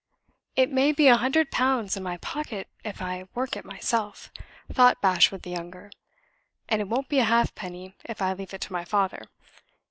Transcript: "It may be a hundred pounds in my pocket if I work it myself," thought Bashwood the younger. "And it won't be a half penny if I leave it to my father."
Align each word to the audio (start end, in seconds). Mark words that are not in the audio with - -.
"It 0.55 0.71
may 0.71 0.91
be 0.91 1.09
a 1.09 1.15
hundred 1.15 1.51
pounds 1.51 1.95
in 1.95 2.01
my 2.01 2.17
pocket 2.17 2.67
if 2.83 3.03
I 3.03 3.25
work 3.35 3.55
it 3.55 3.63
myself," 3.63 4.31
thought 4.73 4.99
Bashwood 4.99 5.43
the 5.43 5.51
younger. 5.51 5.91
"And 6.67 6.81
it 6.81 6.87
won't 6.89 7.07
be 7.07 7.19
a 7.19 7.23
half 7.25 7.53
penny 7.53 7.93
if 8.05 8.19
I 8.19 8.33
leave 8.33 8.51
it 8.55 8.61
to 8.61 8.73
my 8.73 8.83
father." 8.83 9.21